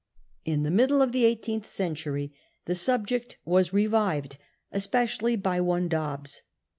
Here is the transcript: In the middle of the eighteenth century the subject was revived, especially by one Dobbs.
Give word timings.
In 0.45 0.63
the 0.63 0.71
middle 0.71 0.99
of 0.99 1.11
the 1.11 1.25
eighteenth 1.25 1.67
century 1.67 2.33
the 2.65 2.73
subject 2.73 3.37
was 3.45 3.71
revived, 3.71 4.39
especially 4.71 5.35
by 5.35 5.61
one 5.61 5.87
Dobbs. 5.87 6.41